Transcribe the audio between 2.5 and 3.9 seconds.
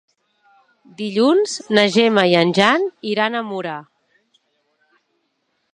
Jan iran a Mura.